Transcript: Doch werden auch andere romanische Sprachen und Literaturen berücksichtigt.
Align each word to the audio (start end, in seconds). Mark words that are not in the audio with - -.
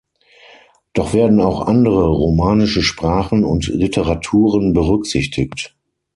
Doch 0.93 1.13
werden 1.13 1.39
auch 1.41 1.59
andere 1.67 2.07
romanische 2.09 2.81
Sprachen 2.81 3.43
und 3.43 3.67
Literaturen 3.67 4.73
berücksichtigt. 4.73 5.75